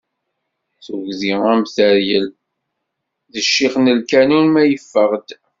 Tugdi 0.83 1.33
am 1.51 1.61
teryel, 1.75 2.27
d 3.31 3.33
ccix 3.47 3.73
n 3.79 3.85
lkanun 3.99 4.47
ma 4.51 4.63
yeffeɣ-d. 4.65 5.29